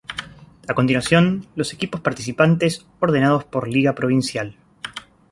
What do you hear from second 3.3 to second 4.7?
por Liga Provincial.